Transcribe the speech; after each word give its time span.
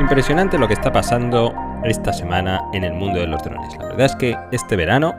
Impresionante 0.00 0.58
lo 0.58 0.68
que 0.68 0.74
está 0.74 0.92
pasando 0.92 1.54
esta 1.84 2.12
semana 2.12 2.60
en 2.72 2.84
el 2.84 2.92
mundo 2.92 3.20
de 3.20 3.26
los 3.26 3.42
drones. 3.42 3.76
La 3.78 3.86
verdad 3.86 4.06
es 4.06 4.16
que 4.16 4.36
este 4.52 4.76
verano 4.76 5.14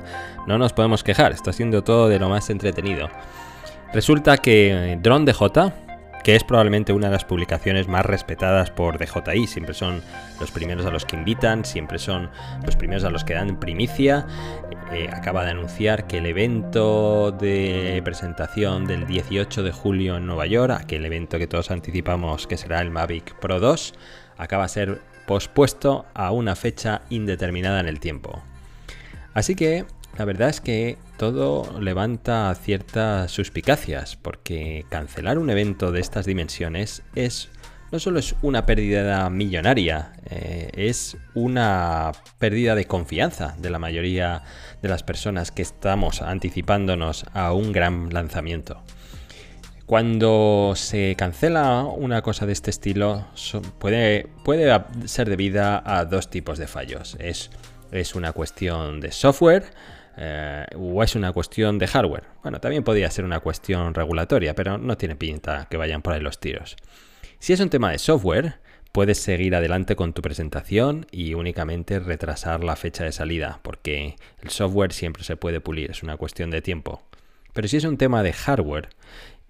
no 0.48 0.58
nos 0.58 0.74
podemos 0.74 1.04
quejar, 1.04 1.32
está 1.32 1.54
siendo 1.54 1.84
todo 1.84 2.10
de 2.10 2.20
lo 2.20 2.30
más 2.30 2.50
entretenido. 2.50 3.10
Resulta 3.94 4.38
que 4.38 4.98
Drone 5.02 5.26
DJ, 5.26 5.72
que 6.26 6.36
es 6.36 6.44
probablemente 6.44 6.92
una 6.92 7.06
de 7.06 7.14
las 7.14 7.24
publicaciones 7.24 7.88
más 7.88 8.04
respetadas 8.04 8.72
por 8.72 8.98
DJI, 8.98 9.46
siempre 9.46 9.76
son 9.76 10.02
los 10.40 10.50
primeros 10.50 10.84
a 10.88 10.90
los 10.90 11.06
que 11.06 11.16
invitan, 11.16 11.64
siempre 11.66 12.00
son 12.00 12.32
los 12.66 12.76
primeros 12.76 13.04
a 13.04 13.12
los 13.12 13.24
que 13.24 13.36
dan 13.36 13.60
primicia, 13.60 14.26
eh, 14.92 15.08
acaba 15.14 15.46
de 15.46 15.52
anunciar 15.52 16.08
que 16.08 16.18
el 16.18 16.26
evento 16.26 17.32
de 17.32 18.02
presentación 18.04 18.88
del 18.88 19.06
18 19.06 19.62
de 19.62 19.72
julio 19.72 20.18
en 20.18 20.26
Nueva 20.26 20.48
York, 20.48 20.72
aquel 20.72 21.06
evento 21.06 21.38
que 21.38 21.46
todos 21.46 21.70
anticipamos 21.70 22.48
que 22.48 22.58
será 22.58 22.82
el 22.82 22.90
Mavic 22.90 23.36
Pro 23.36 23.60
2, 23.60 23.94
acaba 24.40 24.64
de 24.64 24.70
ser 24.70 25.02
pospuesto 25.28 26.08
a 26.16 26.32
una 26.32 26.56
fecha 26.56 27.04
indeterminada 27.12 27.80
en 27.80 27.88
el 27.88 28.00
tiempo. 28.00 28.42
Así 29.36 29.54
que 29.54 29.86
la 30.18 30.26
verdad 30.26 30.50
es 30.50 30.62
que 30.62 30.98
todo 31.18 31.80
levanta 31.80 32.54
ciertas 32.56 33.32
suspicacias, 33.32 34.16
porque 34.16 34.86
cancelar 34.90 35.38
un 35.38 35.50
evento 35.50 35.92
de 35.92 36.00
estas 36.00 36.26
dimensiones 36.26 37.04
es 37.16 37.50
no 37.92 38.00
solo 38.00 38.20
es 38.20 38.36
una 38.42 38.66
pérdida 38.66 39.30
millonaria, 39.30 40.14
eh, 40.30 40.70
es 40.74 41.18
una 41.34 42.12
pérdida 42.40 42.76
de 42.76 42.86
confianza 42.86 43.56
de 43.60 43.70
la 43.70 43.80
mayoría 43.80 44.44
de 44.82 44.90
las 44.90 45.04
personas 45.04 45.52
que 45.52 45.62
estamos 45.62 46.22
anticipándonos 46.22 47.26
a 47.34 47.54
un 47.54 47.72
gran 47.72 48.14
lanzamiento. 48.14 48.84
Cuando 49.86 50.74
se 50.76 51.16
cancela 51.16 51.84
una 51.84 52.24
cosa 52.24 52.48
de 52.48 52.54
este 52.54 52.72
estilo, 52.72 53.28
puede, 53.78 54.28
puede 54.44 54.78
ser 55.06 55.30
debida 55.30 55.84
a 55.86 56.06
dos 56.06 56.30
tipos 56.32 56.58
de 56.58 56.66
fallos. 56.68 57.16
Es, 57.20 57.52
es 57.92 58.16
una 58.16 58.32
cuestión 58.34 59.00
de 59.00 59.12
software 59.12 59.66
eh, 60.18 60.66
o 60.76 61.04
es 61.04 61.16
una 61.16 61.32
cuestión 61.32 61.78
de 61.78 61.88
hardware. 61.88 62.24
Bueno, 62.44 62.60
también 62.60 62.84
podría 62.84 63.10
ser 63.12 63.26
una 63.26 63.40
cuestión 63.40 63.94
regulatoria, 63.94 64.56
pero 64.56 64.78
no 64.78 64.98
tiene 64.98 65.16
pinta 65.16 65.68
que 65.70 65.78
vayan 65.78 66.02
por 66.02 66.14
ahí 66.14 66.22
los 66.22 66.40
tiros. 66.40 66.76
Si 67.40 67.54
es 67.54 67.60
un 67.60 67.70
tema 67.70 67.92
de 67.92 68.00
software, 68.00 68.56
puedes 68.92 69.18
seguir 69.18 69.56
adelante 69.56 69.96
con 69.96 70.14
tu 70.14 70.22
presentación 70.22 71.06
y 71.12 71.34
únicamente 71.34 72.00
retrasar 72.00 72.64
la 72.64 72.76
fecha 72.76 73.04
de 73.04 73.12
salida, 73.12 73.60
porque 73.62 74.16
el 74.42 74.50
software 74.50 74.94
siempre 74.94 75.24
se 75.24 75.36
puede 75.36 75.60
pulir, 75.60 75.92
es 75.92 76.02
una 76.02 76.18
cuestión 76.18 76.50
de 76.50 76.62
tiempo. 76.62 77.04
Pero 77.52 77.68
si 77.68 77.78
es 77.78 77.84
un 77.84 77.98
tema 77.98 78.24
de 78.24 78.34
hardware 78.34 78.90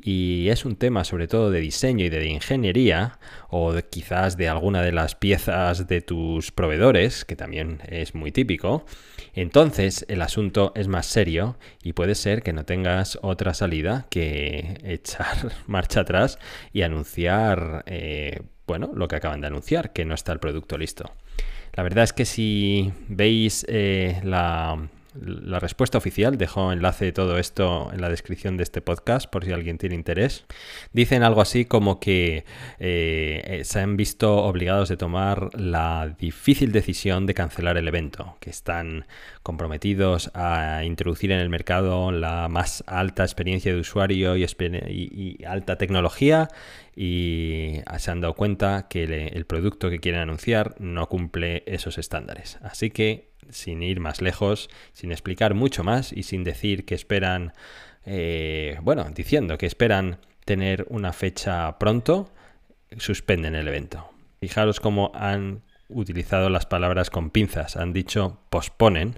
y 0.01 0.49
es 0.49 0.65
un 0.65 0.75
tema 0.75 1.03
sobre 1.03 1.27
todo 1.27 1.51
de 1.51 1.59
diseño 1.59 2.05
y 2.05 2.09
de 2.09 2.25
ingeniería 2.27 3.19
o 3.49 3.73
quizás 3.89 4.37
de 4.37 4.49
alguna 4.49 4.81
de 4.81 4.91
las 4.91 5.15
piezas 5.15 5.87
de 5.87 6.01
tus 6.01 6.51
proveedores, 6.51 7.25
que 7.25 7.35
también 7.35 7.79
es 7.87 8.13
muy 8.15 8.31
típico, 8.31 8.85
entonces 9.33 10.05
el 10.07 10.21
asunto 10.21 10.71
es 10.75 10.87
más 10.87 11.05
serio 11.05 11.57
y 11.83 11.93
puede 11.93 12.15
ser 12.15 12.43
que 12.43 12.53
no 12.53 12.65
tengas 12.65 13.17
otra 13.21 13.53
salida 13.53 14.07
que 14.09 14.77
echar 14.83 15.51
marcha 15.67 16.01
atrás 16.01 16.39
y 16.73 16.81
anunciar, 16.81 17.83
eh, 17.87 18.41
bueno, 18.67 18.91
lo 18.95 19.07
que 19.07 19.15
acaban 19.15 19.41
de 19.41 19.47
anunciar, 19.47 19.93
que 19.93 20.05
no 20.05 20.15
está 20.15 20.31
el 20.33 20.39
producto 20.39 20.77
listo. 20.77 21.11
La 21.73 21.83
verdad 21.83 22.05
es 22.05 22.13
que 22.13 22.25
si 22.25 22.93
veis 23.09 23.65
eh, 23.67 24.21
la, 24.23 24.87
la 25.21 25.59
respuesta 25.59 25.97
oficial, 25.97 26.37
dejo 26.37 26.71
enlace 26.71 27.05
de 27.05 27.11
todo 27.11 27.37
esto 27.37 27.89
en 27.93 28.01
la 28.01 28.09
descripción 28.09 28.57
de 28.57 28.63
este 28.63 28.81
podcast 28.81 29.29
por 29.29 29.45
si 29.45 29.51
alguien 29.51 29.77
tiene 29.77 29.95
interés. 29.95 30.45
Dicen 30.93 31.23
algo 31.23 31.41
así 31.41 31.65
como 31.65 31.99
que 31.99 32.45
eh, 32.79 33.61
se 33.63 33.79
han 33.79 33.97
visto 33.97 34.43
obligados 34.43 34.89
de 34.89 34.97
tomar 34.97 35.49
la 35.59 36.15
difícil 36.17 36.71
decisión 36.71 37.25
de 37.25 37.33
cancelar 37.33 37.77
el 37.77 37.87
evento, 37.87 38.37
que 38.39 38.49
están 38.49 39.05
comprometidos 39.43 40.31
a 40.33 40.83
introducir 40.83 41.31
en 41.31 41.39
el 41.39 41.49
mercado 41.49 42.11
la 42.11 42.47
más 42.49 42.83
alta 42.87 43.23
experiencia 43.23 43.73
de 43.73 43.79
usuario 43.79 44.35
y, 44.35 45.43
alta 45.45 45.77
tecnología 45.77 46.49
y 46.95 47.81
se 47.97 48.11
han 48.11 48.21
dado 48.21 48.33
cuenta 48.35 48.87
que 48.89 49.03
el 49.03 49.45
producto 49.45 49.89
que 49.89 49.99
quieren 49.99 50.21
anunciar 50.21 50.75
no 50.79 51.07
cumple 51.07 51.63
esos 51.67 51.97
estándares. 51.97 52.57
Así 52.61 52.89
que 52.89 53.34
sin 53.49 53.83
ir 53.83 53.99
más 53.99 54.21
lejos, 54.21 54.69
sin 54.93 55.11
explicar 55.11 55.53
mucho 55.53 55.83
más 55.83 56.11
y 56.11 56.23
sin 56.23 56.43
decir 56.43 56.85
que 56.85 56.95
esperan, 56.95 57.53
eh, 58.05 58.77
bueno, 58.81 59.05
diciendo 59.13 59.57
que 59.57 59.65
esperan 59.65 60.19
tener 60.45 60.85
una 60.89 61.13
fecha 61.13 61.77
pronto, 61.79 62.31
suspenden 62.97 63.55
el 63.55 63.67
evento. 63.67 64.09
Fijaros 64.39 64.79
cómo 64.79 65.11
han 65.15 65.63
utilizado 65.89 66.49
las 66.49 66.65
palabras 66.65 67.09
con 67.09 67.29
pinzas, 67.29 67.75
han 67.77 67.93
dicho 67.93 68.39
posponen 68.49 69.15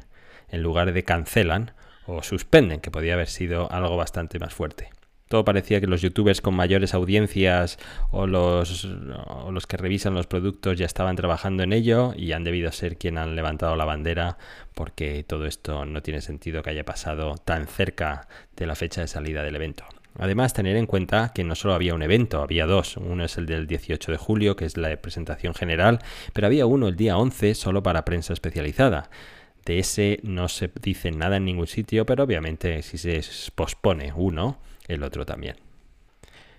en 0.50 0.64
lugar 0.64 0.94
de 0.94 1.04
cancelan 1.04 1.74
o 2.06 2.24
suspenden, 2.24 2.80
que 2.80 2.92
podía 2.92 3.14
haber 3.14 3.28
sido 3.28 3.72
algo 3.72 3.98
bastante 3.98 4.40
más 4.40 4.54
fuerte. 4.54 4.90
Todo 5.28 5.44
parecía 5.44 5.82
que 5.82 5.88
los 5.88 6.02
youtubers 6.02 6.42
con 6.42 6.56
mayores 6.56 6.94
audiencias 6.94 7.78
o 8.12 8.28
los, 8.28 8.88
que 9.68 9.78
revisan 9.78 10.14
los 10.14 10.28
productos 10.28 10.78
ya 10.78 10.86
estaban 10.86 11.16
trabajando 11.16 11.64
en 11.64 11.74
ello 11.74 12.14
y 12.16 12.32
han 12.32 12.44
debido 12.44 12.72
ser 12.72 12.98
quien 12.98 13.18
han 13.18 13.36
levantado 13.36 13.76
la 13.76 13.86
bandera 13.86 14.38
porque 14.74 15.24
todo 15.28 15.46
esto 15.46 15.86
no 15.86 16.02
tiene 16.02 16.22
sentido 16.22 16.64
que 16.64 16.70
haya 16.70 16.86
pasado 16.86 17.36
tan 17.44 17.68
cerca 17.68 18.28
de 18.56 18.68
la 18.68 18.76
fecha 18.76 19.02
de 19.02 19.08
salida 19.08 19.44
del 19.44 19.56
evento. 19.56 19.84
Además, 20.20 20.54
tener 20.54 20.76
en 20.78 20.88
cuenta 20.88 21.32
que 21.34 21.44
no 21.44 21.54
solo 21.56 21.76
había 21.76 21.94
un 21.94 22.02
evento, 22.02 22.42
había 22.42 22.66
dos. 22.66 22.98
Uno 22.98 23.24
es 23.24 23.38
el 23.38 23.46
del 23.46 23.68
18 23.68 24.12
de 24.12 24.18
julio, 24.18 24.56
que 24.56 24.66
es 24.66 24.76
la 24.76 24.96
presentación 24.98 25.54
general, 25.54 26.00
pero 26.34 26.48
había 26.48 26.66
uno 26.66 26.88
el 26.88 26.96
día 26.96 27.18
11 27.18 27.54
solo 27.54 27.84
para 27.84 28.04
prensa 28.04 28.34
especializada. 28.34 29.10
De 29.64 29.80
ese 29.80 30.20
no 30.24 30.48
se 30.48 30.72
dice 30.82 31.12
nada 31.12 31.38
en 31.38 31.46
ningún 31.46 31.68
sitio, 31.68 32.06
pero 32.06 32.24
obviamente 32.24 32.82
si 32.82 32.98
se 32.98 33.22
pospone 33.54 34.12
uno, 34.16 34.60
el 34.88 35.03
otro 35.03 35.25
también. 35.25 35.56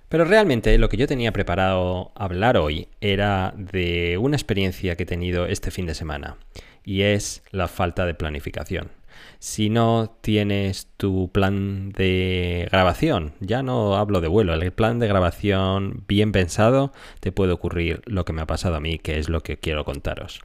Pero 0.09 0.25
realmente 0.25 0.79
lo 0.79 0.89
que 0.89 0.97
yo 0.97 1.07
tenía 1.07 1.33
preparado 1.33 2.13
hablar 2.15 2.57
hoy 2.57 2.89
era 3.01 3.53
de 3.57 4.17
una 4.19 4.37
experiencia 4.37 4.97
que 4.97 5.03
he 5.03 5.07
tenido 5.07 5.47
este 5.47 5.71
fin 5.71 5.87
de 5.87 5.95
semana 5.95 6.39
y 6.83 7.03
es 7.03 7.43
la 7.51 7.69
falta 7.69 8.07
de 8.07 8.15
planificación. 8.15 8.91
Si 9.39 9.69
no 9.69 10.17
tienes 10.23 10.89
tu 10.97 11.31
plan 11.31 11.91
de 11.91 12.69
grabación, 12.71 13.35
ya 13.41 13.63
no 13.63 13.97
hablo 13.97 14.21
de 14.21 14.29
vuelo, 14.29 14.55
el 14.55 14.73
plan 14.73 14.99
de 14.99 15.09
grabación 15.09 16.05
bien 16.09 16.33
pensado, 16.33 16.93
te 17.21 17.33
puede 17.33 17.53
ocurrir 17.53 18.01
lo 18.07 18.25
que 18.25 18.33
me 18.33 18.43
ha 18.43 18.47
pasado 18.47 18.77
a 18.77 18.81
mí, 18.81 18.99
que 18.99 19.19
es 19.19 19.29
lo 19.29 19.43
que 19.43 19.59
quiero 19.59 19.85
contaros. 19.85 20.41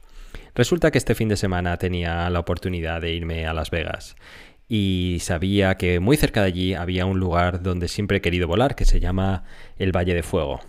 Resulta 0.54 0.90
que 0.90 0.98
este 0.98 1.14
fin 1.14 1.28
de 1.28 1.36
semana 1.36 1.76
tenía 1.78 2.28
la 2.30 2.40
oportunidad 2.40 3.00
de 3.00 3.12
irme 3.12 3.46
a 3.46 3.54
Las 3.54 3.70
Vegas 3.70 4.16
y 4.68 5.18
sabía 5.20 5.76
que 5.76 6.00
muy 6.00 6.16
cerca 6.16 6.40
de 6.40 6.46
allí 6.46 6.74
había 6.74 7.06
un 7.06 7.18
lugar 7.18 7.62
donde 7.62 7.88
siempre 7.88 8.18
he 8.18 8.20
querido 8.20 8.48
volar 8.48 8.74
que 8.74 8.84
se 8.84 9.00
llama 9.00 9.44
el 9.78 9.92
Valle 9.94 10.14
de 10.14 10.22
Fuego. 10.22 10.60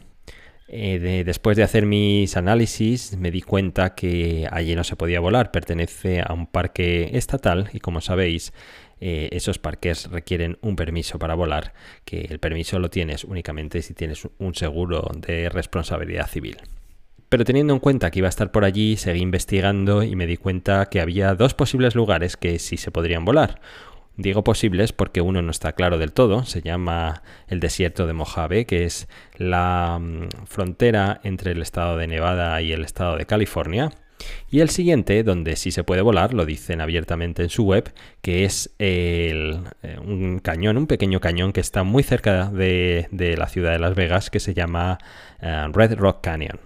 Eh, 0.67 1.23
después 1.23 1.55
de 1.57 1.63
hacer 1.63 1.85
mis 1.85 2.35
análisis 2.37 3.15
me 3.17 3.29
di 3.29 3.41
cuenta 3.41 3.93
que 3.93 4.47
allí 4.51 4.75
no 4.75 4.83
se 4.83 4.95
podía 4.95 5.19
volar, 5.19 5.51
pertenece 5.51 6.21
a 6.25 6.33
un 6.33 6.47
parque 6.47 7.11
estatal 7.13 7.69
y 7.71 7.79
como 7.79 8.01
sabéis 8.01 8.51
eh, 8.99 9.29
esos 9.31 9.59
parques 9.59 10.09
requieren 10.09 10.57
un 10.61 10.75
permiso 10.75 11.19
para 11.19 11.35
volar, 11.35 11.73
que 12.03 12.21
el 12.21 12.39
permiso 12.39 12.79
lo 12.79 12.89
tienes 12.89 13.23
únicamente 13.23 13.81
si 13.83 13.93
tienes 13.93 14.27
un 14.39 14.55
seguro 14.55 15.11
de 15.15 15.49
responsabilidad 15.49 16.27
civil. 16.27 16.57
Pero 17.29 17.43
teniendo 17.43 17.73
en 17.73 17.79
cuenta 17.79 18.11
que 18.11 18.19
iba 18.19 18.27
a 18.27 18.29
estar 18.29 18.51
por 18.51 18.65
allí, 18.65 18.97
seguí 18.97 19.21
investigando 19.21 20.03
y 20.03 20.15
me 20.15 20.27
di 20.27 20.37
cuenta 20.37 20.85
que 20.87 21.01
había 21.01 21.33
dos 21.35 21.53
posibles 21.53 21.95
lugares 21.95 22.37
que 22.37 22.59
sí 22.59 22.77
se 22.77 22.91
podrían 22.91 23.25
volar. 23.25 23.59
Digo 24.17 24.43
posibles 24.45 24.93
porque 24.93 25.19
uno 25.19 25.41
no 25.41 25.51
está 25.51 25.73
claro 25.73 25.97
del 25.97 26.13
todo, 26.13 26.45
se 26.45 26.61
llama 26.61 27.21
el 27.47 27.59
desierto 27.59 28.07
de 28.07 28.13
Mojave, 28.13 28.65
que 28.65 28.85
es 28.85 29.09
la 29.35 29.99
mm, 29.99 30.45
frontera 30.45 31.19
entre 31.23 31.51
el 31.51 31.61
estado 31.61 31.97
de 31.97 32.07
Nevada 32.07 32.61
y 32.61 32.71
el 32.71 32.85
estado 32.85 33.17
de 33.17 33.25
California. 33.25 33.91
Y 34.49 34.61
el 34.61 34.69
siguiente, 34.69 35.21
donde 35.23 35.57
sí 35.57 35.71
se 35.71 35.83
puede 35.83 36.01
volar, 36.01 36.33
lo 36.33 36.45
dicen 36.45 36.79
abiertamente 36.79 37.43
en 37.43 37.49
su 37.49 37.65
web, 37.65 37.91
que 38.21 38.45
es 38.45 38.73
eh, 38.79 39.59
un 40.01 40.39
cañón, 40.39 40.77
un 40.77 40.87
pequeño 40.87 41.19
cañón 41.19 41.51
que 41.51 41.59
está 41.59 41.83
muy 41.83 42.01
cerca 42.01 42.49
de, 42.49 43.07
la 43.37 43.47
ciudad 43.47 43.73
de 43.73 43.79
Las 43.79 43.95
Vegas, 43.95 44.29
que 44.29 44.39
se 44.39 44.53
llama 44.53 44.97
eh, 45.41 45.67
Red 45.73 45.95
Rock 45.95 46.21
Canyon. 46.21 46.59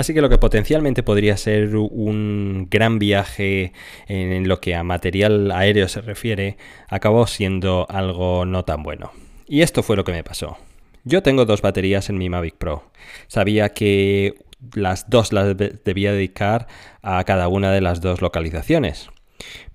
Así 0.00 0.14
que 0.14 0.22
lo 0.22 0.30
que 0.30 0.38
potencialmente 0.38 1.02
podría 1.02 1.36
ser 1.36 1.76
un 1.76 2.68
gran 2.70 2.98
viaje 2.98 3.74
en 4.08 4.48
lo 4.48 4.58
que 4.58 4.74
a 4.74 4.82
material 4.82 5.50
aéreo 5.50 5.88
se 5.88 6.00
refiere, 6.00 6.56
acabó 6.88 7.26
siendo 7.26 7.86
algo 7.90 8.46
no 8.46 8.64
tan 8.64 8.82
bueno. 8.82 9.12
Y 9.46 9.60
esto 9.60 9.82
fue 9.82 9.96
lo 9.96 10.04
que 10.04 10.12
me 10.12 10.24
pasó. 10.24 10.56
Yo 11.04 11.22
tengo 11.22 11.44
dos 11.44 11.60
baterías 11.60 12.08
en 12.08 12.16
mi 12.16 12.30
Mavic 12.30 12.54
Pro. 12.56 12.90
Sabía 13.26 13.74
que 13.74 14.36
las 14.72 15.10
dos 15.10 15.34
las 15.34 15.54
debía 15.58 16.12
dedicar 16.12 16.66
a 17.02 17.22
cada 17.24 17.48
una 17.48 17.70
de 17.70 17.82
las 17.82 18.00
dos 18.00 18.22
localizaciones. 18.22 19.10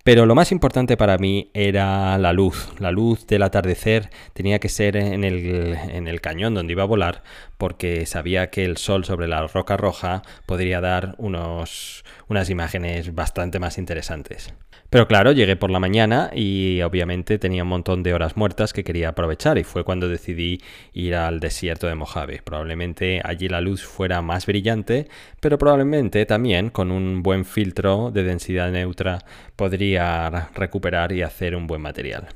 Pero 0.05 0.27
lo 0.27 0.35
más 0.35 0.51
importante 0.51 0.97
para 0.97 1.17
mí 1.17 1.49
era 1.55 2.19
la 2.19 2.31
luz. 2.31 2.69
La 2.77 2.91
luz 2.91 3.25
del 3.25 3.41
atardecer 3.41 4.11
tenía 4.33 4.59
que 4.59 4.69
ser 4.69 4.97
en 4.97 5.23
el, 5.23 5.73
en 5.73 6.07
el 6.07 6.21
cañón 6.21 6.53
donde 6.53 6.73
iba 6.73 6.83
a 6.83 6.85
volar 6.85 7.23
porque 7.57 8.05
sabía 8.05 8.51
que 8.51 8.65
el 8.65 8.77
sol 8.77 9.03
sobre 9.03 9.27
la 9.27 9.47
roca 9.47 9.77
roja 9.77 10.21
podría 10.45 10.79
dar 10.79 11.15
unos, 11.17 12.05
unas 12.27 12.49
imágenes 12.49 13.13
bastante 13.13 13.59
más 13.59 13.77
interesantes. 13.77 14.53
Pero 14.89 15.07
claro, 15.07 15.31
llegué 15.31 15.55
por 15.55 15.71
la 15.71 15.79
mañana 15.79 16.31
y 16.33 16.81
obviamente 16.81 17.39
tenía 17.39 17.63
un 17.63 17.69
montón 17.69 18.03
de 18.03 18.13
horas 18.13 18.37
muertas 18.37 18.71
que 18.71 18.83
quería 18.83 19.09
aprovechar 19.09 19.57
y 19.57 19.63
fue 19.63 19.83
cuando 19.83 20.07
decidí 20.07 20.61
ir 20.93 21.15
al 21.15 21.39
desierto 21.39 21.87
de 21.87 21.95
Mojave. 21.95 22.41
Probablemente 22.43 23.21
allí 23.23 23.49
la 23.49 23.61
luz 23.61 23.83
fuera 23.83 24.21
más 24.21 24.45
brillante, 24.45 25.07
pero 25.39 25.57
probablemente 25.57 26.25
también 26.25 26.69
con 26.69 26.91
un 26.91 27.23
buen 27.23 27.45
filtro 27.45 28.11
de 28.11 28.23
densidad 28.23 28.71
neutra 28.71 29.19
podría 29.55 30.49
recuperar 30.53 31.11
y 31.11 31.23
hacer 31.23 31.55
un 31.55 31.67
buen 31.67 31.81
material. 31.81 32.27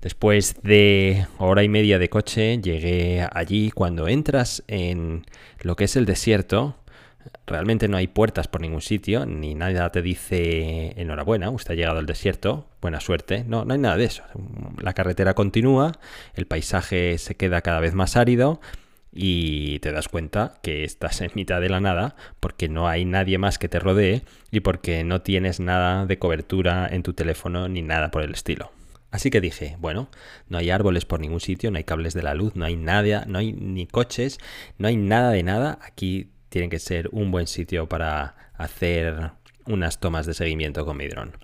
Después 0.00 0.56
de 0.62 1.26
hora 1.38 1.62
y 1.62 1.68
media 1.68 1.98
de 1.98 2.08
coche 2.08 2.60
llegué 2.60 3.26
allí. 3.32 3.70
Cuando 3.70 4.08
entras 4.08 4.62
en 4.68 5.24
lo 5.62 5.74
que 5.74 5.84
es 5.84 5.96
el 5.96 6.06
desierto, 6.06 6.76
realmente 7.46 7.88
no 7.88 7.96
hay 7.96 8.06
puertas 8.06 8.48
por 8.48 8.60
ningún 8.60 8.80
sitio, 8.80 9.26
ni 9.26 9.54
nada 9.54 9.90
te 9.90 10.02
dice 10.02 11.00
enhorabuena, 11.00 11.50
usted 11.50 11.72
ha 11.72 11.76
llegado 11.76 11.98
al 11.98 12.06
desierto, 12.06 12.68
buena 12.80 13.00
suerte. 13.00 13.44
No, 13.46 13.64
no 13.64 13.74
hay 13.74 13.80
nada 13.80 13.96
de 13.96 14.04
eso. 14.04 14.22
La 14.80 14.92
carretera 14.92 15.34
continúa, 15.34 15.92
el 16.34 16.46
paisaje 16.46 17.18
se 17.18 17.34
queda 17.34 17.62
cada 17.62 17.80
vez 17.80 17.94
más 17.94 18.16
árido 18.16 18.60
y 19.12 19.78
te 19.80 19.92
das 19.92 20.08
cuenta 20.08 20.58
que 20.62 20.84
estás 20.84 21.20
en 21.22 21.30
mitad 21.34 21.60
de 21.60 21.70
la 21.70 21.80
nada 21.80 22.16
porque 22.38 22.68
no 22.68 22.88
hay 22.88 23.04
nadie 23.04 23.38
más 23.38 23.58
que 23.58 23.68
te 23.68 23.78
rodee 23.78 24.22
y 24.50 24.60
porque 24.60 25.04
no 25.04 25.22
tienes 25.22 25.58
nada 25.58 26.06
de 26.06 26.18
cobertura 26.18 26.86
en 26.90 27.02
tu 27.02 27.14
teléfono 27.14 27.68
ni 27.68 27.82
nada 27.82 28.10
por 28.10 28.22
el 28.22 28.32
estilo. 28.32 28.70
Así 29.10 29.30
que 29.30 29.40
dije, 29.40 29.76
bueno, 29.78 30.10
no 30.48 30.58
hay 30.58 30.68
árboles 30.70 31.06
por 31.06 31.20
ningún 31.20 31.40
sitio, 31.40 31.70
no 31.70 31.78
hay 31.78 31.84
cables 31.84 32.12
de 32.12 32.22
la 32.22 32.34
luz, 32.34 32.54
no 32.54 32.66
hay 32.66 32.76
nada, 32.76 33.24
no 33.26 33.38
hay 33.38 33.52
ni 33.52 33.86
coches, 33.86 34.38
no 34.76 34.88
hay 34.88 34.96
nada 34.96 35.30
de 35.30 35.42
nada. 35.42 35.78
Aquí 35.80 36.28
tiene 36.56 36.70
que 36.70 36.78
ser 36.78 37.10
un 37.12 37.30
buen 37.30 37.46
sitio 37.46 37.86
para 37.86 38.34
hacer 38.54 39.32
unas 39.66 40.00
tomas 40.00 40.24
de 40.24 40.32
seguimiento 40.32 40.86
con 40.86 40.96
mi 40.96 41.06
dron. 41.06 41.36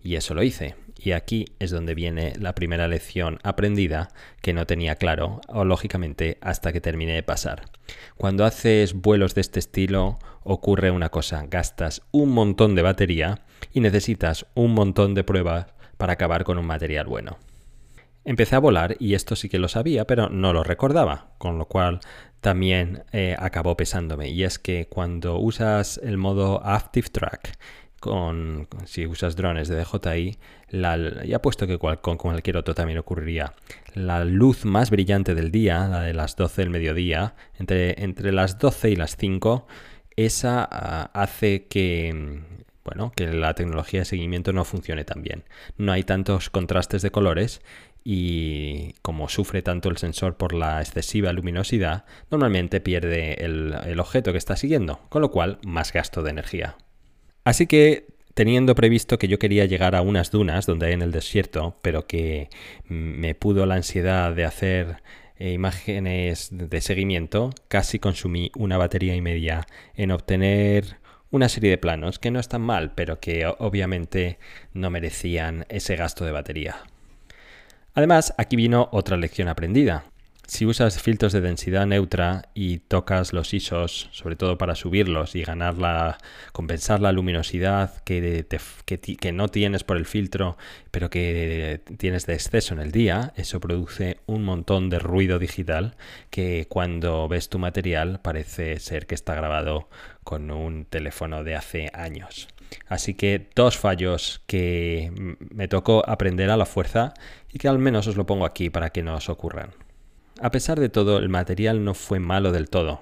Y 0.00 0.14
eso 0.14 0.32
lo 0.32 0.44
hice. 0.44 0.76
Y 0.96 1.10
aquí 1.10 1.46
es 1.58 1.72
donde 1.72 1.96
viene 1.96 2.34
la 2.38 2.54
primera 2.54 2.86
lección 2.86 3.40
aprendida 3.42 4.10
que 4.42 4.52
no 4.52 4.64
tenía 4.64 4.94
claro, 4.94 5.40
o 5.48 5.64
lógicamente 5.64 6.38
hasta 6.40 6.72
que 6.72 6.80
terminé 6.80 7.14
de 7.14 7.24
pasar. 7.24 7.64
Cuando 8.16 8.44
haces 8.44 8.94
vuelos 8.94 9.34
de 9.34 9.40
este 9.40 9.58
estilo 9.58 10.20
ocurre 10.44 10.92
una 10.92 11.08
cosa, 11.08 11.44
gastas 11.50 12.02
un 12.12 12.30
montón 12.30 12.76
de 12.76 12.82
batería 12.82 13.42
y 13.72 13.80
necesitas 13.80 14.46
un 14.54 14.72
montón 14.72 15.14
de 15.14 15.24
pruebas 15.24 15.66
para 15.96 16.12
acabar 16.12 16.44
con 16.44 16.58
un 16.58 16.66
material 16.66 17.06
bueno. 17.06 17.38
Empecé 18.24 18.54
a 18.54 18.60
volar 18.60 18.96
y 19.00 19.14
esto 19.14 19.34
sí 19.34 19.48
que 19.48 19.58
lo 19.58 19.66
sabía, 19.66 20.06
pero 20.06 20.28
no 20.28 20.52
lo 20.52 20.62
recordaba, 20.62 21.34
con 21.38 21.58
lo 21.58 21.66
cual 21.66 21.98
también 22.44 23.04
eh, 23.10 23.34
acabó 23.38 23.74
pesándome. 23.74 24.28
Y 24.28 24.44
es 24.44 24.58
que 24.58 24.86
cuando 24.86 25.38
usas 25.38 25.98
el 26.04 26.18
modo 26.18 26.62
Active 26.62 27.08
Track, 27.08 27.56
con, 27.98 28.68
si 28.84 29.06
usas 29.06 29.34
drones 29.34 29.68
de 29.68 29.82
DJI, 29.82 30.36
ya 31.26 31.40
puesto 31.40 31.66
que 31.66 31.78
con 31.78 32.18
cualquier 32.18 32.58
otro 32.58 32.74
también 32.74 32.98
ocurriría, 32.98 33.54
la 33.94 34.26
luz 34.26 34.66
más 34.66 34.90
brillante 34.90 35.34
del 35.34 35.50
día, 35.50 35.88
la 35.88 36.02
de 36.02 36.12
las 36.12 36.36
12 36.36 36.60
del 36.60 36.70
mediodía, 36.70 37.34
entre, 37.58 38.04
entre 38.04 38.30
las 38.30 38.58
12 38.58 38.90
y 38.90 38.96
las 38.96 39.16
5, 39.16 39.66
esa 40.14 40.68
ah, 40.70 41.10
hace 41.14 41.66
que, 41.66 42.42
bueno, 42.84 43.10
que 43.16 43.26
la 43.28 43.54
tecnología 43.54 44.00
de 44.00 44.04
seguimiento 44.04 44.52
no 44.52 44.66
funcione 44.66 45.04
tan 45.04 45.22
bien. 45.22 45.44
No 45.78 45.92
hay 45.92 46.02
tantos 46.02 46.50
contrastes 46.50 47.00
de 47.00 47.10
colores 47.10 47.62
y 48.04 48.92
como 49.00 49.28
sufre 49.30 49.62
tanto 49.62 49.88
el 49.88 49.96
sensor 49.96 50.36
por 50.36 50.52
la 50.52 50.80
excesiva 50.80 51.32
luminosidad, 51.32 52.04
normalmente 52.30 52.80
pierde 52.80 53.44
el, 53.44 53.74
el, 53.86 53.98
objeto 53.98 54.30
que 54.32 54.38
está 54.38 54.56
siguiendo, 54.56 55.00
con 55.08 55.22
lo 55.22 55.30
cual 55.30 55.58
más 55.64 55.92
gasto 55.92 56.22
de 56.22 56.30
energía. 56.30 56.76
Así 57.44 57.66
que 57.66 58.06
teniendo 58.34 58.74
previsto 58.74 59.18
que 59.18 59.28
yo 59.28 59.38
quería 59.38 59.64
llegar 59.64 59.94
a 59.94 60.02
unas 60.02 60.30
dunas 60.30 60.66
donde 60.66 60.86
hay 60.86 60.92
en 60.92 61.02
el 61.02 61.12
desierto, 61.12 61.78
pero 61.82 62.06
que 62.06 62.50
me 62.88 63.34
pudo 63.34 63.64
la 63.64 63.76
ansiedad 63.76 64.32
de 64.34 64.44
hacer 64.44 65.02
eh, 65.36 65.52
imágenes 65.52 66.48
de 66.52 66.80
seguimiento, 66.80 67.50
casi 67.68 67.98
consumí 67.98 68.52
una 68.56 68.76
batería 68.76 69.16
y 69.16 69.20
media 69.20 69.66
en 69.94 70.10
obtener 70.10 70.98
una 71.30 71.48
serie 71.48 71.70
de 71.70 71.78
planos 71.78 72.18
que 72.18 72.30
no 72.30 72.38
están 72.38 72.62
mal, 72.62 72.92
pero 72.94 73.18
que 73.18 73.46
obviamente 73.46 74.38
no 74.72 74.90
merecían 74.90 75.66
ese 75.68 75.96
gasto 75.96 76.24
de 76.24 76.32
batería. 76.32 76.76
Además, 77.94 78.34
aquí 78.38 78.56
vino 78.56 78.88
otra 78.92 79.16
lección 79.16 79.48
aprendida. 79.48 80.04
Si 80.46 80.66
usas 80.66 81.00
filtros 81.00 81.32
de 81.32 81.40
densidad 81.40 81.86
neutra 81.86 82.50
y 82.52 82.78
tocas 82.78 83.32
los 83.32 83.54
ISOs, 83.54 84.10
sobre 84.12 84.36
todo 84.36 84.58
para 84.58 84.74
subirlos 84.74 85.34
y 85.36 85.42
ganar 85.42 85.78
la, 85.78 86.18
compensar 86.52 87.00
la 87.00 87.12
luminosidad 87.12 88.02
que, 88.04 88.46
que, 88.84 89.32
no 89.32 89.48
tienes 89.48 89.84
por 89.84 89.96
el 89.96 90.04
filtro, 90.04 90.58
pero 90.90 91.08
que 91.08 91.80
tienes 91.96 92.26
de 92.26 92.34
exceso 92.34 92.74
en 92.74 92.80
el 92.80 92.92
día, 92.92 93.32
eso 93.36 93.58
produce 93.58 94.18
un 94.26 94.44
montón 94.44 94.90
de 94.90 94.98
ruido 94.98 95.38
digital 95.38 95.96
que 96.28 96.66
cuando 96.68 97.26
ves 97.26 97.48
tu 97.48 97.58
material 97.58 98.20
parece 98.20 98.78
ser 98.80 99.06
que 99.06 99.14
está 99.14 99.34
grabado 99.34 99.88
con 100.24 100.50
un 100.50 100.84
teléfono 100.84 101.42
de 101.42 101.56
hace 101.56 101.90
años. 101.94 102.48
Así 102.86 103.14
que 103.14 103.48
dos 103.54 103.78
fallos 103.78 104.42
que 104.46 105.12
me 105.38 105.68
tocó 105.68 106.02
aprender 106.08 106.50
a 106.50 106.56
la 106.56 106.66
fuerza 106.66 107.14
y 107.52 107.58
que 107.58 107.68
al 107.68 107.78
menos 107.78 108.06
os 108.06 108.16
lo 108.16 108.26
pongo 108.26 108.44
aquí 108.44 108.70
para 108.70 108.90
que 108.90 109.02
no 109.02 109.16
os 109.16 109.28
ocurran. 109.28 109.70
A 110.40 110.50
pesar 110.50 110.80
de 110.80 110.88
todo, 110.88 111.18
el 111.18 111.28
material 111.28 111.84
no 111.84 111.94
fue 111.94 112.18
malo 112.18 112.52
del 112.52 112.68
todo. 112.68 113.00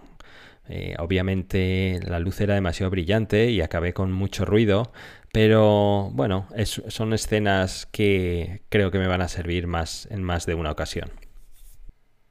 Eh, 0.68 0.94
obviamente 0.98 2.00
la 2.06 2.20
luz 2.20 2.40
era 2.40 2.54
demasiado 2.54 2.90
brillante 2.90 3.50
y 3.50 3.60
acabé 3.60 3.92
con 3.92 4.12
mucho 4.12 4.44
ruido, 4.44 4.92
pero 5.32 6.10
bueno, 6.12 6.46
son 6.64 7.12
escenas 7.12 7.86
que 7.86 8.62
creo 8.68 8.90
que 8.90 8.98
me 8.98 9.08
van 9.08 9.22
a 9.22 9.28
servir 9.28 9.66
más 9.66 10.06
en 10.10 10.22
más 10.22 10.46
de 10.46 10.54
una 10.54 10.70
ocasión. 10.70 11.10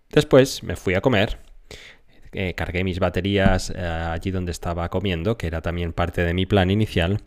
Después 0.09 0.63
me 0.63 0.75
fui 0.75 0.93
a 0.93 1.01
comer, 1.01 1.39
eh, 2.33 2.53
cargué 2.55 2.83
mis 2.83 2.99
baterías 2.99 3.71
eh, 3.75 3.81
allí 3.81 4.31
donde 4.31 4.51
estaba 4.51 4.89
comiendo, 4.89 5.37
que 5.37 5.47
era 5.47 5.61
también 5.61 5.93
parte 5.93 6.23
de 6.23 6.33
mi 6.33 6.45
plan 6.45 6.71
inicial, 6.71 7.21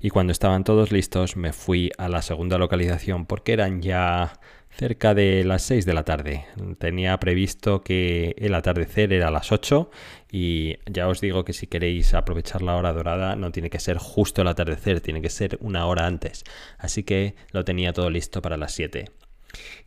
y 0.00 0.10
cuando 0.10 0.32
estaban 0.32 0.64
todos 0.64 0.92
listos 0.92 1.36
me 1.36 1.52
fui 1.52 1.90
a 1.98 2.08
la 2.08 2.22
segunda 2.22 2.58
localización 2.58 3.26
porque 3.26 3.52
eran 3.52 3.82
ya 3.82 4.32
cerca 4.70 5.14
de 5.14 5.44
las 5.44 5.62
6 5.62 5.84
de 5.84 5.94
la 5.94 6.04
tarde. 6.04 6.44
Tenía 6.78 7.18
previsto 7.18 7.82
que 7.82 8.34
el 8.38 8.54
atardecer 8.54 9.12
era 9.12 9.28
a 9.28 9.30
las 9.30 9.52
8 9.52 9.90
y 10.30 10.76
ya 10.90 11.08
os 11.08 11.20
digo 11.20 11.44
que 11.44 11.52
si 11.52 11.66
queréis 11.66 12.14
aprovechar 12.14 12.62
la 12.62 12.76
hora 12.76 12.92
dorada 12.92 13.36
no 13.36 13.52
tiene 13.52 13.70
que 13.70 13.80
ser 13.80 13.98
justo 13.98 14.42
el 14.42 14.48
atardecer, 14.48 15.00
tiene 15.00 15.20
que 15.22 15.30
ser 15.30 15.58
una 15.60 15.86
hora 15.86 16.06
antes. 16.06 16.44
Así 16.78 17.02
que 17.02 17.34
lo 17.52 17.64
tenía 17.64 17.92
todo 17.92 18.10
listo 18.10 18.42
para 18.42 18.56
las 18.56 18.72
7. 18.72 19.06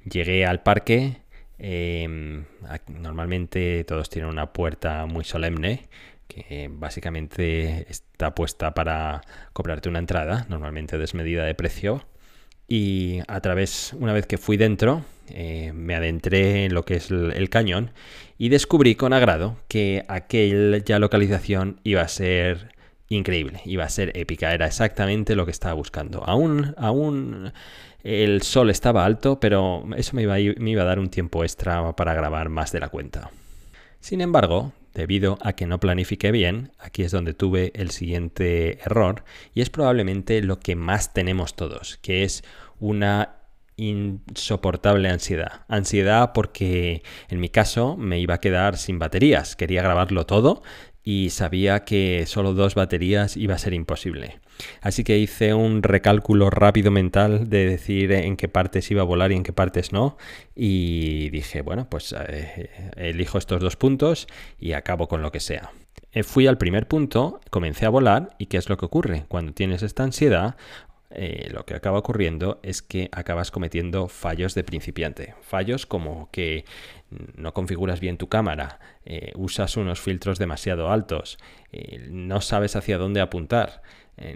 Llegué 0.06 0.46
al 0.46 0.62
parque. 0.62 1.23
Em, 1.65 2.43
normalmente 2.89 3.86
todos 3.86 4.10
tienen 4.10 4.29
una 4.29 4.51
puerta 4.51 5.05
muy 5.05 5.24
solemne 5.24 5.88
que 6.27 6.70
básicamente 6.70 7.89
está 7.89 8.36
puesta 8.36 8.74
para 8.74 9.22
cobrarte 9.53 9.88
una 9.88 10.00
entrada, 10.00 10.46
normalmente 10.50 10.98
desmedida 10.98 11.46
de 11.46 11.55
precio 11.55 12.05
y 12.67 13.20
a 13.29 13.39
través, 13.39 13.93
una 13.93 14.12
vez 14.12 14.25
que 14.25 14.38
fui 14.38 14.58
dentro, 14.58 15.05
eh, 15.29 15.72
me 15.74 15.96
adentré 15.96 16.65
en 16.65 16.74
lo 16.74 16.84
que 16.84 16.96
es 16.96 17.12
el, 17.12 17.50
cañón 17.50 17.91
y 18.38 18.50
descubrí 18.50 18.96
con 18.96 19.13
agrado 19.13 19.58
que 19.70 20.03
aquella 20.10 21.00
localización 21.00 21.79
iba 21.84 22.01
a 22.01 22.10
ser 22.10 22.74
increíble, 23.08 23.62
iba 23.63 23.86
a 23.86 23.89
ser 23.89 24.12
épica, 24.17 24.53
era 24.53 24.65
exactamente 24.65 25.36
lo 25.36 25.46
que 25.46 25.51
estaba 25.51 25.75
buscando. 25.75 26.24
Aún, 26.25 26.74
aún 26.77 27.53
el 28.03 28.41
sol 28.41 28.69
estaba 28.69 29.05
alto, 29.05 29.39
pero 29.39 29.86
eso 29.95 30.15
me 30.15 30.24
iba, 30.24 30.36
a 30.81 30.86
dar 30.86 31.00
un 31.00 31.10
tiempo 31.10 31.43
extra 31.43 31.95
para 31.95 32.13
grabar 32.13 32.50
más 32.50 32.72
de 32.72 32.81
la 32.81 32.89
cuenta. 32.89 33.31
Sin 34.01 34.19
embargo, 34.19 34.74
debido 34.93 35.38
a 35.41 35.53
que 35.53 35.65
no 35.65 35.79
planifiqué 35.79 36.31
bien, 36.31 36.72
aquí 36.79 37.03
es 37.03 37.12
donde 37.12 37.33
tuve 37.33 37.72
el 37.75 37.91
siguiente 37.91 38.79
error 38.86 39.24
y 39.53 39.62
es 39.62 39.69
probablemente 39.69 40.41
lo 40.41 40.60
que 40.60 40.75
más 40.75 41.13
tenemos 41.13 41.55
todos, 41.55 41.98
que 42.01 42.24
es 42.24 42.43
una 42.79 43.38
insoportable 43.77 45.10
ansiedad. 45.10 45.62
Ansiedad 45.67 46.31
porque 46.33 47.03
en 47.29 47.39
mi 47.39 47.50
caso 47.50 47.95
me 47.98 48.19
iba 48.19 48.36
a 48.36 48.41
quedar 48.41 48.77
sin 48.77 49.00
baterías, 49.00 49.55
quería 49.55 49.81
grabarlo 49.81 50.25
todo 50.25 50.62
y 51.03 51.31
sabía 51.31 51.83
que 51.86 52.25
solo 52.27 52.53
dos 52.53 52.75
baterías 52.75 53.36
iba 53.38 53.55
a 53.55 53.60
ser 53.60 53.74
imposible. 53.74 54.39
Así 54.81 55.03
que 55.03 55.17
hice 55.17 55.53
un 55.53 55.83
recálculo 55.83 56.50
rápido 56.50 56.91
mental 56.91 57.50
de 57.50 57.65
decir 57.65 58.12
en 58.12 58.38
qué 58.38 58.48
partes 58.48 58.89
iba 58.91 59.01
a 59.01 59.05
volar 59.05 59.31
y 59.31 59.36
en 59.36 59.43
qué 59.43 59.53
partes 59.53 59.91
no. 59.91 60.17
Y 60.55 61.29
dije, 61.29 61.62
bueno, 61.62 61.88
pues 61.89 62.13
eh, 62.27 62.69
elijo 62.95 63.38
estos 63.38 63.62
dos 63.62 63.75
puntos 63.75 64.27
y 64.60 64.74
acabo 64.74 65.07
con 65.07 65.22
lo 65.22 65.31
que 65.31 65.39
sea. 65.39 65.72
Eh, 66.12 66.24
fui 66.24 66.48
al 66.48 66.57
primer 66.57 66.88
punto, 66.88 67.41
comencé 67.50 67.86
a 67.86 67.89
volar 67.89 68.36
y 68.38 68.48
¿qué 68.48 68.57
es 68.57 68.69
lo 68.69 68.77
que 68.77 68.86
ocurre? 68.86 69.25
Cuando 69.27 69.53
tienes 69.53 69.81
esta 69.83 70.03
ansiedad, 70.03 70.55
eh, 71.10 71.50
lo 71.51 71.65
que 71.65 71.75
acaba 71.75 72.00
ocurriendo 72.00 72.60
es 72.63 72.81
que 72.81 73.10
acabas 73.12 73.51
cometiendo 73.51 74.07
fallos 74.07 74.55
de 74.55 74.63
principiante. 74.63 75.36
Fallos 75.41 75.86
como 75.86 76.29
que 76.31 76.65
no 77.36 77.53
configuras 77.53 78.00
bien 78.00 78.17
tu 78.17 78.27
cámara, 78.27 78.79
usas 79.36 79.77
unos 79.77 80.01
filtros 80.01 80.39
demasiado 80.39 80.89
altos, 80.89 81.38
no 82.10 82.41
sabes 82.41 82.75
hacia 82.75 82.98
dónde 82.98 83.22
apuntar. 83.22 83.83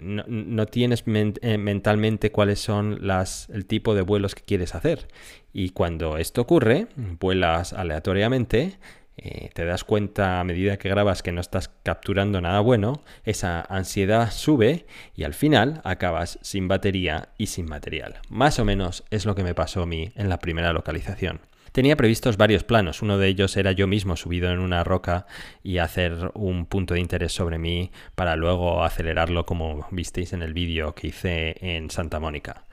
No, 0.02 0.66
tienes 0.66 1.06
mentalmente 1.06 2.32
cuáles 2.32 2.60
son 2.60 3.06
las, 3.06 3.48
el 3.50 3.66
tipo 3.66 3.94
de 3.94 4.02
vuelos 4.02 4.34
que 4.34 4.42
quieres 4.42 4.74
hacer. 4.74 5.08
Y 5.52 5.70
cuando 5.70 6.16
esto 6.16 6.42
ocurre, 6.42 6.88
vuelas 6.96 7.72
aleatoriamente, 7.72 8.78
eh, 9.20 9.50
te 9.52 9.64
das 9.64 9.82
cuenta 9.82 10.38
a 10.38 10.44
medida 10.44 10.78
que 10.78 10.88
grabas 10.88 11.22
que 11.22 11.32
no 11.32 11.40
estás 11.40 11.70
capturando 11.82 12.40
nada 12.40 12.60
bueno, 12.60 13.02
esa 13.24 13.62
ansiedad 13.62 14.30
sube 14.30 14.86
y 15.16 15.24
al 15.24 15.34
final 15.34 15.80
acabas 15.82 16.38
sin 16.42 16.68
batería 16.68 17.30
y 17.36 17.46
sin 17.46 17.66
material. 17.66 18.20
Más 18.28 18.60
o 18.60 18.64
menos 18.64 19.04
es 19.10 19.26
lo 19.26 19.34
que 19.34 19.42
me 19.42 19.56
pasó 19.56 19.82
a 19.82 19.86
mí 19.86 20.12
en 20.14 20.28
la 20.28 20.38
primera 20.38 20.72
localización. 20.72 21.40
Tenía 21.72 21.96
previstos 21.96 22.36
varios 22.36 22.64
planos, 22.64 23.02
uno 23.02 23.18
de 23.18 23.28
ellos 23.28 23.56
era 23.56 23.72
yo 23.72 23.86
mismo 23.86 24.16
subido 24.16 24.50
en 24.50 24.58
una 24.58 24.84
roca 24.84 25.26
y 25.62 25.78
hacer 25.78 26.30
un 26.34 26.66
punto 26.66 26.94
de 26.94 27.00
interés 27.00 27.32
sobre 27.32 27.58
mí 27.58 27.90
para 28.14 28.36
luego 28.36 28.84
acelerarlo 28.84 29.44
como 29.46 29.86
visteis 29.90 30.32
en 30.32 30.42
el 30.42 30.54
vídeo 30.54 30.94
que 30.94 31.08
hice 31.08 31.56
en 31.60 31.90
Santa 31.90 32.20
Mónica 32.20 32.64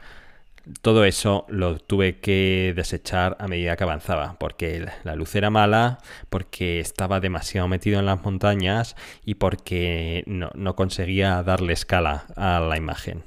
todo 0.81 1.05
eso 1.05 1.45
lo 1.47 1.77
tuve 1.77 2.19
que 2.19 2.73
desechar 2.75 3.37
a 3.39 3.47
medida 3.47 3.75
que 3.75 3.83
avanzaba, 3.83 4.37
porque 4.39 4.87
la 5.03 5.15
luz 5.15 5.35
era 5.35 5.49
mala, 5.49 5.99
porque 6.29 6.79
estaba 6.79 7.19
demasiado 7.19 7.67
metido 7.67 7.99
en 7.99 8.05
las 8.05 8.23
montañas 8.23 8.95
y 9.23 9.35
porque 9.35 10.23
no, 10.25 10.75
conseguía 10.75 11.43
darle 11.43 11.73
escala 11.73 12.25
a 12.35 12.59
la 12.59 12.77
imagen. 12.77 13.23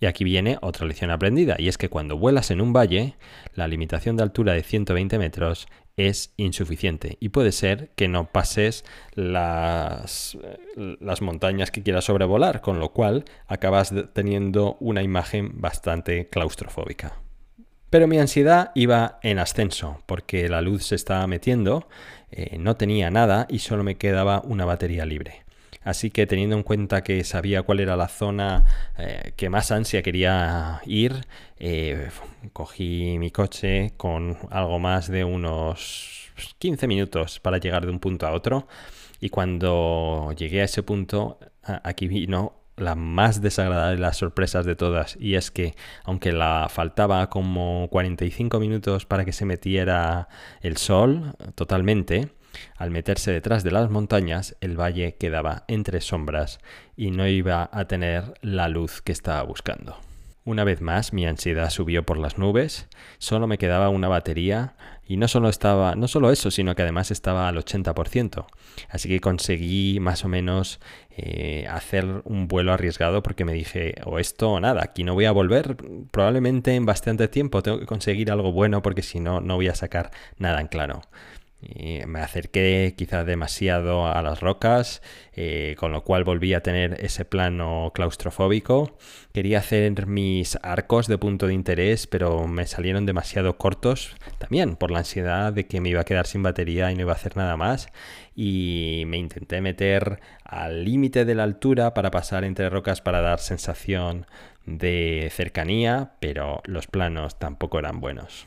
Y 0.00 0.06
aquí 0.06 0.24
viene 0.24 0.58
otra 0.62 0.86
lección 0.86 1.10
aprendida, 1.10 1.56
y 1.58 1.68
es 1.68 1.76
que 1.76 1.90
cuando 1.90 2.16
vuelas 2.16 2.50
en 2.50 2.62
un 2.62 2.72
valle, 2.72 3.16
la 3.54 3.68
limitación 3.68 4.16
de 4.16 4.22
altura 4.22 4.54
de 4.54 4.62
120 4.62 5.18
metros 5.18 5.68
es 5.96 6.32
insuficiente 6.38 7.18
y 7.20 7.28
puede 7.28 7.52
ser 7.52 7.90
que 7.94 8.08
no 8.08 8.32
pases 8.32 8.84
las, 9.14 10.38
las 10.74 11.20
montañas 11.20 11.70
que 11.70 11.82
quieras 11.82 12.04
sobrevolar, 12.04 12.62
con 12.62 12.80
lo 12.80 12.92
cual 12.92 13.24
acabas 13.46 13.92
teniendo 14.14 14.76
una 14.80 15.02
imagen 15.02 15.60
bastante 15.60 16.28
claustrofóbica. 16.28 17.20
Pero 17.90 18.06
mi 18.06 18.18
ansiedad 18.18 18.70
iba 18.74 19.18
en 19.22 19.38
ascenso 19.38 20.02
porque 20.06 20.48
la 20.48 20.62
luz 20.62 20.86
se 20.86 20.94
estaba 20.94 21.26
metiendo, 21.26 21.88
eh, 22.30 22.56
no 22.58 22.76
tenía 22.76 23.10
nada 23.10 23.46
y 23.50 23.58
solo 23.58 23.82
me 23.82 23.96
quedaba 23.96 24.40
una 24.44 24.64
batería 24.64 25.04
libre. 25.04 25.44
Así 25.82 26.10
que 26.10 26.26
teniendo 26.26 26.56
en 26.56 26.62
cuenta 26.62 27.02
que 27.02 27.24
sabía 27.24 27.62
cuál 27.62 27.80
era 27.80 27.96
la 27.96 28.08
zona 28.08 28.66
eh, 28.98 29.32
que 29.36 29.48
más 29.48 29.70
ansia 29.70 30.02
quería 30.02 30.82
ir, 30.84 31.26
eh, 31.56 32.10
cogí 32.52 33.18
mi 33.18 33.30
coche 33.30 33.94
con 33.96 34.36
algo 34.50 34.78
más 34.78 35.08
de 35.08 35.24
unos 35.24 36.30
15 36.58 36.86
minutos 36.86 37.40
para 37.40 37.58
llegar 37.58 37.86
de 37.86 37.92
un 37.92 37.98
punto 37.98 38.26
a 38.26 38.32
otro. 38.32 38.68
Y 39.20 39.30
cuando 39.30 40.32
llegué 40.36 40.62
a 40.62 40.64
ese 40.64 40.82
punto, 40.82 41.38
aquí 41.62 42.08
vino 42.08 42.60
la 42.76 42.94
más 42.94 43.40
desagradable 43.40 43.96
de 43.96 44.00
las 44.00 44.16
sorpresas 44.16 44.64
de 44.64 44.74
todas 44.74 45.16
y 45.20 45.34
es 45.34 45.50
que 45.50 45.74
aunque 46.04 46.32
la 46.32 46.68
faltaba 46.70 47.28
como 47.28 47.88
45 47.90 48.58
minutos 48.58 49.06
para 49.06 49.24
que 49.24 49.32
se 49.32 49.44
metiera 49.44 50.28
el 50.62 50.78
sol 50.78 51.34
totalmente, 51.54 52.30
al 52.76 52.90
meterse 52.90 53.32
detrás 53.32 53.64
de 53.64 53.70
las 53.70 53.90
montañas, 53.90 54.56
el 54.60 54.78
valle 54.78 55.16
quedaba 55.16 55.64
entre 55.68 56.00
sombras 56.00 56.60
y 56.96 57.10
no 57.10 57.26
iba 57.26 57.68
a 57.72 57.84
tener 57.86 58.34
la 58.42 58.68
luz 58.68 59.02
que 59.02 59.12
estaba 59.12 59.42
buscando. 59.42 59.96
Una 60.44 60.64
vez 60.64 60.80
más, 60.80 61.12
mi 61.12 61.26
ansiedad 61.26 61.68
subió 61.68 62.04
por 62.04 62.16
las 62.16 62.38
nubes, 62.38 62.88
solo 63.18 63.46
me 63.46 63.58
quedaba 63.58 63.90
una 63.90 64.08
batería 64.08 64.74
y 65.06 65.18
no 65.18 65.28
solo 65.28 65.50
estaba, 65.50 65.94
no 65.96 66.08
solo 66.08 66.30
eso, 66.30 66.50
sino 66.50 66.74
que 66.74 66.80
además 66.82 67.10
estaba 67.10 67.46
al 67.46 67.56
80%. 67.56 68.46
Así 68.88 69.08
que 69.08 69.20
conseguí 69.20 70.00
más 70.00 70.24
o 70.24 70.28
menos 70.28 70.80
eh, 71.10 71.66
hacer 71.68 72.22
un 72.24 72.48
vuelo 72.48 72.72
arriesgado 72.72 73.22
porque 73.22 73.44
me 73.44 73.52
dije, 73.52 73.96
o 74.06 74.18
esto 74.18 74.52
o 74.52 74.60
nada, 74.60 74.82
aquí 74.82 75.04
no 75.04 75.12
voy 75.12 75.26
a 75.26 75.32
volver, 75.32 75.76
probablemente 76.10 76.74
en 76.74 76.86
bastante 76.86 77.28
tiempo 77.28 77.62
tengo 77.62 77.78
que 77.78 77.86
conseguir 77.86 78.30
algo 78.30 78.50
bueno 78.50 78.80
porque 78.80 79.02
si 79.02 79.20
no, 79.20 79.40
no 79.42 79.56
voy 79.56 79.68
a 79.68 79.74
sacar 79.74 80.10
nada 80.38 80.60
en 80.60 80.68
claro. 80.68 81.02
Y 81.62 82.00
me 82.06 82.20
acerqué 82.20 82.94
quizá 82.96 83.24
demasiado 83.24 84.06
a 84.06 84.22
las 84.22 84.40
rocas, 84.40 85.02
eh, 85.34 85.76
con 85.78 85.92
lo 85.92 86.04
cual 86.04 86.24
volví 86.24 86.54
a 86.54 86.62
tener 86.62 86.96
ese 87.04 87.26
plano 87.26 87.92
claustrofóbico. 87.94 88.96
Quería 89.34 89.58
hacer 89.58 90.06
mis 90.06 90.58
arcos 90.62 91.06
de 91.06 91.18
punto 91.18 91.46
de 91.46 91.54
interés, 91.54 92.06
pero 92.06 92.46
me 92.46 92.66
salieron 92.66 93.04
demasiado 93.04 93.58
cortos, 93.58 94.16
también 94.38 94.76
por 94.76 94.90
la 94.90 95.00
ansiedad 95.00 95.52
de 95.52 95.66
que 95.66 95.82
me 95.82 95.90
iba 95.90 96.00
a 96.00 96.04
quedar 96.04 96.26
sin 96.26 96.42
batería 96.42 96.90
y 96.90 96.94
no 96.94 97.02
iba 97.02 97.12
a 97.12 97.16
hacer 97.16 97.36
nada 97.36 97.56
más. 97.58 97.88
Y 98.34 99.04
me 99.06 99.18
intenté 99.18 99.60
meter 99.60 100.20
al 100.44 100.84
límite 100.84 101.26
de 101.26 101.34
la 101.34 101.42
altura 101.42 101.92
para 101.92 102.10
pasar 102.10 102.44
entre 102.44 102.70
rocas 102.70 103.02
para 103.02 103.20
dar 103.20 103.38
sensación 103.38 104.26
de 104.64 105.28
cercanía, 105.30 106.12
pero 106.20 106.62
los 106.64 106.86
planos 106.86 107.38
tampoco 107.38 107.78
eran 107.78 108.00
buenos. 108.00 108.46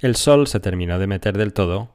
El 0.00 0.16
sol 0.16 0.46
se 0.46 0.60
terminó 0.60 0.98
de 0.98 1.06
meter 1.06 1.36
del 1.36 1.52
todo, 1.52 1.94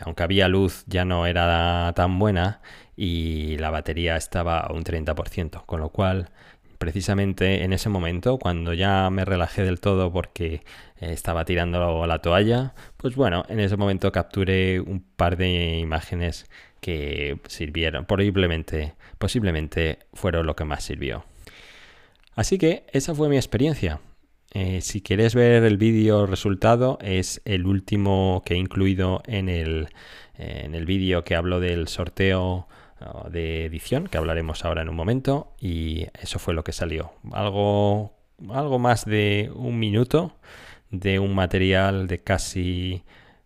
aunque 0.00 0.22
había 0.22 0.48
luz 0.48 0.84
ya 0.86 1.04
no 1.04 1.26
era 1.26 1.92
tan 1.94 2.18
buena 2.18 2.60
y 2.96 3.56
la 3.58 3.70
batería 3.70 4.16
estaba 4.16 4.60
a 4.60 4.72
un 4.72 4.84
30%, 4.84 5.64
con 5.66 5.80
lo 5.80 5.90
cual 5.90 6.30
precisamente 6.78 7.64
en 7.64 7.72
ese 7.72 7.88
momento, 7.88 8.38
cuando 8.38 8.74
ya 8.74 9.08
me 9.10 9.24
relajé 9.24 9.62
del 9.62 9.80
todo 9.80 10.12
porque 10.12 10.62
eh, 11.00 11.12
estaba 11.12 11.44
tirando 11.44 12.06
la 12.06 12.18
toalla, 12.18 12.74
pues 12.96 13.14
bueno, 13.14 13.44
en 13.48 13.60
ese 13.60 13.76
momento 13.76 14.12
capturé 14.12 14.80
un 14.80 15.00
par 15.00 15.36
de 15.36 15.78
imágenes 15.78 16.46
que 16.80 17.38
sirvieron, 17.48 18.04
posiblemente, 18.04 18.94
posiblemente 19.18 20.00
fueron 20.12 20.46
lo 20.46 20.54
que 20.56 20.64
más 20.64 20.84
sirvió. 20.84 21.24
Así 22.34 22.58
que 22.58 22.84
esa 22.92 23.14
fue 23.14 23.28
mi 23.28 23.36
experiencia. 23.36 24.00
Eh, 24.54 24.80
si 24.82 25.00
quieres 25.00 25.34
ver 25.34 25.64
el 25.64 25.76
vídeo 25.76 26.26
resultado, 26.26 26.96
es 27.00 27.42
el 27.44 27.66
último 27.66 28.42
que 28.46 28.54
he 28.54 28.56
incluido 28.56 29.20
en 29.26 29.48
el, 29.48 29.88
el 30.36 30.86
vídeo 30.86 31.24
que 31.24 31.34
hablo 31.34 31.58
del 31.58 31.88
sorteo 31.88 32.68
uh, 33.00 33.28
de 33.30 33.64
edición, 33.64 34.06
que 34.06 34.16
hablaremos 34.16 34.64
ahora 34.64 34.82
en 34.82 34.88
un 34.88 34.94
momento, 34.94 35.52
y 35.60 36.06
eso 36.20 36.38
fue 36.38 36.54
lo 36.54 36.62
que 36.62 36.70
salió. 36.70 37.12
Algo, 37.32 38.12
algo 38.48 38.78
más 38.78 39.04
de 39.04 39.50
un 39.56 39.80
minuto 39.80 40.36
de 40.92 41.18
un 41.18 41.34
material 41.34 42.06
de 42.06 42.18
casi 42.18 43.02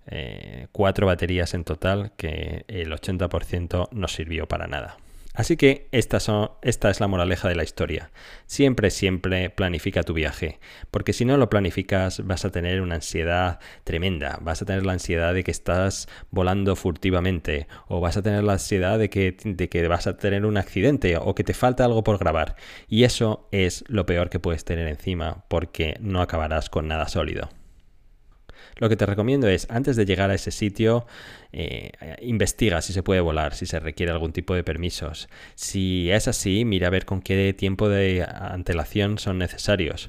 eh, 0.07 0.67
cuatro 0.73 1.07
baterías 1.07 1.55
en 1.55 1.65
total, 1.65 2.13
que 2.19 2.67
el 2.69 2.93
80% 2.93 3.89
no 3.93 4.09
sirvió 4.09 4.47
para 4.47 4.67
nada. 4.67 4.99
Así 5.39 5.57
que 5.57 5.87
esta, 5.93 6.19
es 6.63 7.01
la 7.01 7.07
moraleja 7.07 7.49
de 7.49 7.55
la 7.55 7.63
historia. 7.63 8.11
Siempre, 8.47 8.91
siempre 8.91 9.51
planifica 9.51 10.03
tu 10.03 10.13
viaje, 10.13 10.59
porque 10.91 11.13
si 11.13 11.25
no 11.25 11.37
lo 11.37 11.49
planificas 11.49 12.27
vas 12.27 12.45
a 12.45 12.51
tener 12.51 12.81
una 12.81 12.97
ansiedad 12.97 13.61
tremenda, 13.85 14.41
vas 14.43 14.63
a 14.63 14.65
tener 14.65 14.85
la 14.85 14.95
ansiedad 14.95 15.33
de 15.33 15.45
que 15.45 15.53
estás 15.53 16.09
volando 16.33 16.75
furtivamente, 16.75 17.69
o 17.87 18.01
vas 18.01 18.17
a 18.17 18.23
tener 18.23 18.43
la 18.43 18.55
ansiedad 18.55 18.99
de 18.99 19.11
que 19.11 19.87
vas 19.89 20.09
a 20.09 20.17
tener 20.17 20.45
un 20.45 20.57
accidente, 20.57 21.17
o 21.17 21.37
que 21.37 21.45
te 21.45 21.55
falta 21.55 21.85
algo 21.85 22.03
por 22.03 22.19
grabar. 22.19 22.57
Y 22.89 23.05
eso 23.05 23.49
es 23.53 23.85
lo 23.87 24.07
peor 24.07 24.31
que 24.31 24.41
puedes 24.41 24.65
tener 24.65 24.89
encima, 24.89 25.45
porque 25.47 25.95
no 26.01 26.21
acabarás 26.21 26.69
con 26.69 26.89
nada 26.89 27.07
sólido. 27.07 27.49
Lo 28.79 28.89
que 28.89 28.97
te 28.97 29.07
recomiendo 29.07 29.49
es, 29.49 29.67
antes 29.71 29.97
de 29.97 30.07
llegar 30.07 30.31
a 30.31 30.35
ese 30.35 30.51
sitio, 30.51 31.07
eh, 31.53 31.91
investiga 32.23 32.81
si 32.81 32.93
se 32.93 33.03
puede 33.03 33.21
volar, 33.21 33.55
si 33.55 33.67
se 33.67 33.81
requiere 33.81 34.13
algún 34.13 34.33
tipo 34.33 34.55
de 34.55 34.65
permisos. 34.65 35.29
Si 35.55 36.11
es 36.11 36.29
así, 36.29 36.65
mira 36.65 36.87
a 36.87 36.91
ver 36.91 37.05
con 37.05 37.21
qué 37.21 37.53
tiempo 37.55 37.89
de 37.89 38.25
antelación 38.29 39.19
son 39.19 39.39
necesarios. 39.39 40.09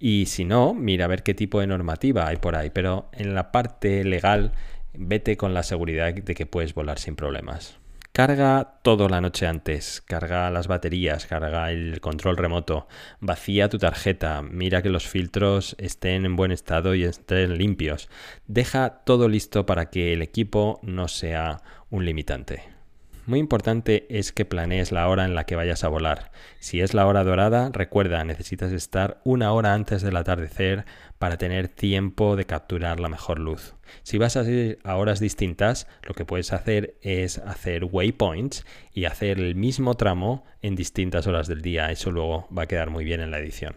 Y 0.00 0.26
si 0.26 0.44
no, 0.44 0.74
mira 0.74 1.04
a 1.04 1.08
ver 1.08 1.22
qué 1.22 1.32
tipo 1.32 1.60
de 1.60 1.68
normativa 1.68 2.26
hay 2.26 2.36
por 2.36 2.56
ahí. 2.56 2.70
Pero 2.70 3.08
en 3.12 3.34
la 3.34 3.52
parte 3.52 4.02
legal, 4.02 4.52
vete 4.94 5.36
con 5.36 5.54
la 5.54 5.62
seguridad 5.62 6.12
de 6.12 6.34
que 6.34 6.46
puedes 6.46 6.74
volar 6.74 6.98
sin 6.98 7.14
problemas. 7.14 7.78
Carga 8.14 8.80
todo 8.82 9.08
la 9.08 9.22
noche 9.22 9.46
antes, 9.46 10.02
carga 10.02 10.50
las 10.50 10.66
baterías, 10.66 11.24
carga 11.24 11.70
el 11.70 11.98
control 12.02 12.36
remoto, 12.36 12.86
vacía 13.20 13.70
tu 13.70 13.78
tarjeta, 13.78 14.42
mira 14.42 14.82
que 14.82 14.90
los 14.90 15.08
filtros 15.08 15.74
estén 15.78 16.26
en 16.26 16.36
buen 16.36 16.52
estado 16.52 16.94
y 16.94 17.04
estén 17.04 17.56
limpios. 17.56 18.10
Deja 18.46 19.02
todo 19.06 19.28
listo 19.30 19.64
para 19.64 19.88
que 19.88 20.12
el 20.12 20.20
equipo 20.20 20.78
no 20.82 21.08
sea 21.08 21.62
un 21.88 22.04
limitante. 22.04 22.81
Muy 23.24 23.38
importante 23.38 24.06
es 24.08 24.32
que 24.32 24.44
planees 24.44 24.90
la 24.90 25.06
hora 25.08 25.24
en 25.24 25.36
la 25.36 25.44
que 25.44 25.54
vayas 25.54 25.84
a 25.84 25.88
volar. 25.88 26.32
Si 26.58 26.80
es 26.80 26.92
la 26.92 27.06
hora 27.06 27.22
dorada, 27.22 27.70
recuerda, 27.72 28.24
necesitas 28.24 28.72
estar 28.72 29.20
una 29.22 29.52
hora 29.52 29.74
antes 29.74 30.02
del 30.02 30.16
atardecer 30.16 30.86
para 31.20 31.38
tener 31.38 31.68
tiempo 31.68 32.34
de 32.34 32.46
capturar 32.46 32.98
la 32.98 33.08
mejor 33.08 33.38
luz. 33.38 33.76
Si 34.02 34.18
vas 34.18 34.36
a 34.36 34.42
ir 34.42 34.80
a 34.82 34.96
horas 34.96 35.20
distintas, 35.20 35.86
lo 36.02 36.14
que 36.14 36.24
puedes 36.24 36.52
hacer 36.52 36.96
es 37.00 37.38
hacer 37.38 37.84
waypoints 37.84 38.66
y 38.92 39.04
hacer 39.04 39.38
el 39.38 39.54
mismo 39.54 39.94
tramo 39.94 40.44
en 40.60 40.74
distintas 40.74 41.28
horas 41.28 41.46
del 41.46 41.62
día. 41.62 41.92
Eso 41.92 42.10
luego 42.10 42.48
va 42.56 42.62
a 42.62 42.66
quedar 42.68 42.90
muy 42.90 43.04
bien 43.04 43.20
en 43.20 43.30
la 43.30 43.38
edición. 43.38 43.76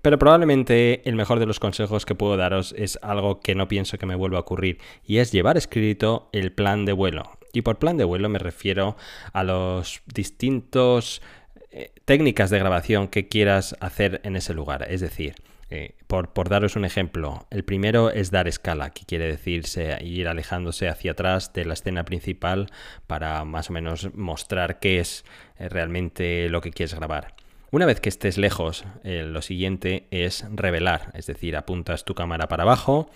Pero 0.00 0.18
probablemente 0.18 1.06
el 1.06 1.14
mejor 1.14 1.40
de 1.40 1.46
los 1.46 1.60
consejos 1.60 2.06
que 2.06 2.14
puedo 2.14 2.38
daros 2.38 2.74
es 2.78 2.98
algo 3.02 3.40
que 3.40 3.54
no 3.54 3.68
pienso 3.68 3.98
que 3.98 4.06
me 4.06 4.14
vuelva 4.14 4.38
a 4.38 4.42
ocurrir 4.42 4.78
y 5.04 5.18
es 5.18 5.30
llevar 5.30 5.58
escrito 5.58 6.30
el 6.32 6.52
plan 6.52 6.86
de 6.86 6.92
vuelo. 6.92 7.32
Y 7.56 7.62
por 7.62 7.78
plan 7.78 7.96
de 7.96 8.04
vuelo 8.04 8.28
me 8.28 8.38
refiero 8.38 8.98
a 9.32 9.42
los 9.42 10.02
distintos 10.12 11.22
eh, 11.70 11.90
técnicas 12.04 12.50
de 12.50 12.58
grabación 12.58 13.08
que 13.08 13.28
quieras 13.28 13.74
hacer 13.80 14.20
en 14.24 14.36
ese 14.36 14.52
lugar. 14.52 14.86
Es 14.90 15.00
decir, 15.00 15.36
eh, 15.70 15.94
por, 16.06 16.34
por, 16.34 16.50
daros 16.50 16.76
un 16.76 16.84
ejemplo, 16.84 17.46
el 17.48 17.64
primero 17.64 18.10
es 18.10 18.30
dar 18.30 18.46
escala, 18.46 18.90
que 18.90 19.06
quiere 19.06 19.26
decirse 19.26 19.96
ir 20.04 20.28
alejándose 20.28 20.86
hacia 20.90 21.12
atrás 21.12 21.54
de 21.54 21.64
la 21.64 21.72
escena 21.72 22.04
principal 22.04 22.66
para 23.06 23.42
más 23.46 23.70
o 23.70 23.72
menos 23.72 24.14
mostrar 24.14 24.78
qué 24.78 25.00
es 25.00 25.24
eh, 25.58 25.70
realmente 25.70 26.50
lo 26.50 26.60
que 26.60 26.72
quieres 26.72 26.92
grabar. 26.92 27.36
Una 27.72 27.84
vez 27.84 28.00
que 28.00 28.08
estés 28.08 28.38
lejos, 28.38 28.84
eh, 29.02 29.24
lo 29.26 29.42
siguiente 29.42 30.06
es 30.12 30.44
revelar, 30.52 31.10
es 31.14 31.26
decir, 31.26 31.56
apuntas 31.56 32.04
tu 32.04 32.14
cámara 32.14 32.46
para 32.46 32.62
abajo 32.62 33.10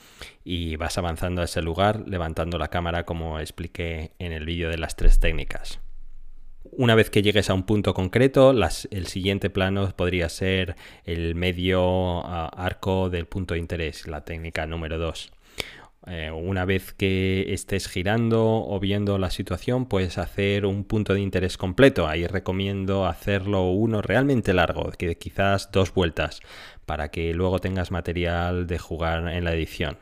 y 0.44 0.74
vas 0.74 0.98
avanzando 0.98 1.40
a 1.40 1.44
ese 1.44 1.62
lugar 1.62 2.02
levantando 2.06 2.58
la 2.58 2.68
cámara 2.68 3.04
como 3.04 3.38
expliqué 3.38 4.10
en 4.18 4.32
el 4.32 4.44
vídeo 4.44 4.68
de 4.68 4.78
las 4.78 4.96
tres 4.96 5.20
técnicas. 5.20 5.78
Una 6.72 6.96
vez 6.96 7.10
que 7.10 7.22
llegues 7.22 7.48
a 7.48 7.54
un 7.54 7.62
punto 7.62 7.94
concreto, 7.94 8.52
el 8.90 9.06
siguiente 9.06 9.50
plano 9.50 9.88
podría 9.96 10.28
ser 10.28 10.76
el 11.04 11.34
medio 11.36 12.26
arco 12.26 13.08
del 13.08 13.26
punto 13.26 13.54
de 13.54 13.60
interés, 13.60 14.06
la 14.08 14.24
técnica 14.24 14.66
número 14.66 14.98
2. 14.98 15.32
Eh, 16.06 16.30
una 16.30 16.64
vez 16.64 16.94
que 16.94 17.52
estés 17.52 17.86
girando 17.86 18.42
o 18.42 18.80
viendo 18.80 19.18
la 19.18 19.30
situación, 19.30 19.86
puedes 19.86 20.16
hacer 20.16 20.64
un 20.64 20.84
punto 20.84 21.12
de 21.12 21.20
interés 21.20 21.58
completo. 21.58 22.08
Ahí 22.08 22.26
recomiendo 22.26 23.06
hacerlo 23.06 23.70
uno 23.70 24.00
realmente 24.00 24.54
largo, 24.54 24.90
que 24.92 25.16
quizás 25.18 25.70
dos 25.72 25.92
vueltas, 25.92 26.40
para 26.86 27.10
que 27.10 27.34
luego 27.34 27.58
tengas 27.58 27.90
material 27.90 28.66
de 28.66 28.78
jugar 28.78 29.28
en 29.28 29.44
la 29.44 29.52
edición. 29.52 29.98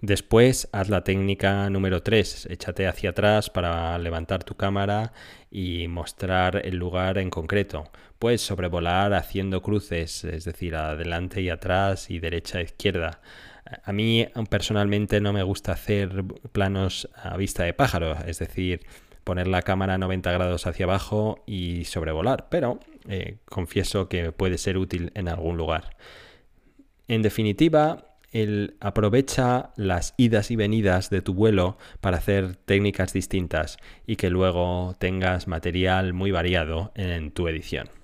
Después 0.00 0.68
haz 0.72 0.88
la 0.90 1.02
técnica 1.02 1.68
número 1.70 2.04
3, 2.04 2.46
échate 2.50 2.86
hacia 2.86 3.10
atrás 3.10 3.50
para 3.50 3.98
levantar 3.98 4.44
tu 4.44 4.54
cámara 4.54 5.12
y 5.50 5.88
mostrar 5.88 6.64
el 6.64 6.76
lugar 6.76 7.18
en 7.18 7.30
concreto. 7.30 7.90
Puedes 8.20 8.40
sobrevolar 8.40 9.12
haciendo 9.14 9.60
cruces, 9.60 10.22
es 10.22 10.44
decir, 10.44 10.76
adelante 10.76 11.40
y 11.40 11.50
atrás 11.50 12.10
y 12.10 12.20
derecha 12.20 12.60
e 12.60 12.64
izquierda. 12.64 13.20
A 13.84 13.92
mí 13.92 14.26
personalmente 14.48 15.20
no 15.20 15.32
me 15.32 15.42
gusta 15.42 15.72
hacer 15.72 16.24
planos 16.52 17.08
a 17.14 17.36
vista 17.36 17.64
de 17.64 17.74
pájaro, 17.74 18.16
es 18.26 18.38
decir, 18.38 18.80
poner 19.24 19.46
la 19.46 19.62
cámara 19.62 19.94
a 19.94 19.98
90 19.98 20.32
grados 20.32 20.66
hacia 20.66 20.86
abajo 20.86 21.42
y 21.46 21.84
sobrevolar, 21.84 22.48
pero 22.48 22.80
eh, 23.08 23.36
confieso 23.44 24.08
que 24.08 24.32
puede 24.32 24.56
ser 24.56 24.78
útil 24.78 25.12
en 25.14 25.28
algún 25.28 25.56
lugar. 25.56 25.96
En 27.08 27.22
definitiva, 27.22 28.08
el 28.32 28.76
aprovecha 28.80 29.70
las 29.76 30.14
idas 30.16 30.50
y 30.50 30.56
venidas 30.56 31.10
de 31.10 31.22
tu 31.22 31.34
vuelo 31.34 31.78
para 32.00 32.18
hacer 32.18 32.56
técnicas 32.56 33.12
distintas 33.12 33.78
y 34.06 34.16
que 34.16 34.30
luego 34.30 34.94
tengas 34.98 35.48
material 35.48 36.12
muy 36.12 36.30
variado 36.30 36.92
en 36.94 37.30
tu 37.30 37.48
edición. 37.48 37.97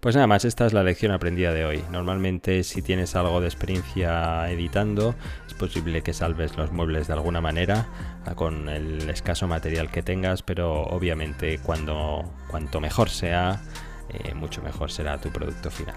Pues 0.00 0.14
nada 0.14 0.26
más, 0.26 0.46
esta 0.46 0.64
es 0.64 0.72
la 0.72 0.82
lección 0.82 1.12
aprendida 1.12 1.52
de 1.52 1.66
hoy. 1.66 1.84
Normalmente 1.90 2.62
si 2.62 2.80
tienes 2.80 3.14
algo 3.16 3.42
de 3.42 3.48
experiencia 3.48 4.50
editando, 4.50 5.14
es 5.46 5.52
posible 5.52 6.00
que 6.00 6.14
salves 6.14 6.56
los 6.56 6.72
muebles 6.72 7.06
de 7.06 7.12
alguna 7.12 7.42
manera 7.42 7.86
ah, 8.24 8.34
con 8.34 8.70
el 8.70 9.10
escaso 9.10 9.46
material 9.46 9.90
que 9.90 10.02
tengas, 10.02 10.42
pero 10.42 10.84
obviamente 10.84 11.58
cuando 11.58 12.32
cuanto 12.48 12.80
mejor 12.80 13.10
sea, 13.10 13.60
eh, 14.08 14.32
mucho 14.32 14.62
mejor 14.62 14.90
será 14.90 15.18
tu 15.18 15.28
producto 15.28 15.70
final. 15.70 15.96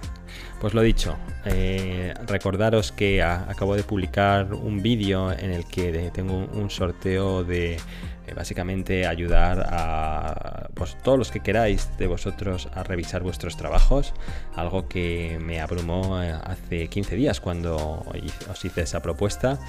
Pues 0.60 0.74
lo 0.74 0.82
dicho, 0.82 1.16
eh, 1.46 2.14
recordaros 2.28 2.92
que 2.92 3.24
acabo 3.24 3.74
de 3.78 3.84
publicar 3.84 4.54
un 4.54 4.84
vídeo 4.84 5.32
en 5.32 5.52
el 5.52 5.66
que 5.66 6.12
tengo 6.14 6.36
un 6.36 6.70
sorteo 6.70 7.46
de 7.46 7.76
eh, 8.28 8.34
básicamente 8.36 9.08
ayudar 9.08 9.66
a 9.68 10.70
pues, 10.84 11.02
todos 11.02 11.18
los 11.18 11.32
que 11.32 11.40
queráis 11.40 11.90
de 11.98 12.08
vosotros 12.08 12.68
a 12.74 12.84
revisar 12.84 13.24
vuestros 13.24 13.56
trabajos, 13.56 14.14
algo 14.54 14.90
que 14.90 15.40
me 15.42 15.62
abrumó 15.62 16.22
eh, 16.22 16.32
hace 16.32 16.90
15 16.90 17.16
días 17.16 17.40
cuando 17.40 18.04
os 18.50 18.66
hice 18.66 18.82
esa 18.82 19.02
propuesta, 19.02 19.60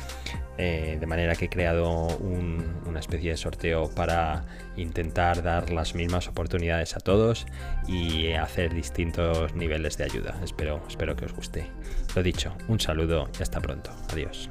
eh, 0.59 0.97
de 0.99 1.07
manera 1.07 1.37
que 1.37 1.45
he 1.45 1.49
creado 1.49 2.09
una 2.19 2.99
especie 2.99 3.31
de 3.31 3.37
sorteo 3.37 3.91
para 3.95 4.45
intentar 4.77 5.45
dar 5.45 5.71
las 5.71 5.95
mismas 5.95 6.27
oportunidades 6.27 6.97
a 6.97 7.01
todos 7.01 7.47
y 7.87 8.33
hacer 8.33 8.75
distintos 8.75 9.55
niveles 9.55 9.97
de 9.97 10.05
ayuda. 10.05 10.35
Espero, 10.43 10.83
espero 10.89 11.15
que 11.15 11.27
os 11.27 11.33
guste. 11.33 11.71
Lo 12.17 12.25
dicho, 12.25 12.57
un 12.67 12.81
saludo 12.81 13.29
y 13.39 13.43
hasta 13.43 13.61
pronto. 13.61 13.93
Adiós. 14.11 14.51